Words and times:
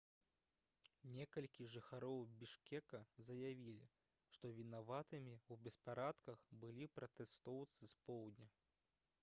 некалькі 1.15 1.67
жыхароў 1.73 2.23
бішкека 2.39 3.01
заявілі 3.27 3.89
што 4.37 4.53
вінаватымі 4.59 5.35
ў 5.37 5.53
беспарадках 5.67 6.43
былі 6.65 6.91
пратэстоўцы 6.99 7.81
з 7.93 8.05
поўдня 8.09 8.49